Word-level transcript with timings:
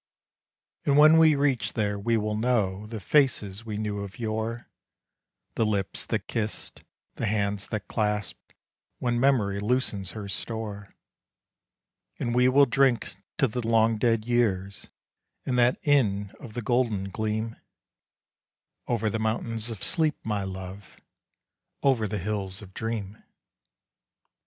And 0.83 0.97
when 0.97 1.19
we 1.19 1.35
reach 1.35 1.73
there 1.73 1.99
we 1.99 2.17
will 2.17 2.35
know 2.35 2.87
The 2.87 2.99
faces 2.99 3.67
we 3.67 3.77
knew 3.77 3.99
of 3.99 4.17
yore, 4.17 4.67
The 5.53 5.63
lips 5.63 6.07
that 6.07 6.25
kissed, 6.25 6.81
the 7.17 7.27
hands 7.27 7.67
that 7.67 7.87
clasped, 7.87 8.55
When 8.97 9.19
memory 9.19 9.59
loosens 9.59 10.13
her 10.13 10.27
store, 10.27 10.95
And 12.17 12.33
we 12.33 12.47
will 12.47 12.65
drink 12.65 13.15
to 13.37 13.47
the 13.47 13.61
long 13.67 13.99
dead 13.99 14.25
years, 14.25 14.89
In 15.45 15.55
that 15.57 15.77
inn 15.83 16.33
of 16.39 16.55
the 16.55 16.63
golden 16.63 17.11
gleam, 17.11 17.57
Over 18.87 19.07
the 19.07 19.19
mountains 19.19 19.69
of 19.69 19.83
sleep, 19.83 20.15
my 20.23 20.43
Love, 20.43 20.97
Over 21.83 22.07
the 22.07 22.17
hills 22.17 22.63
of 22.63 22.73
dream. 22.73 23.21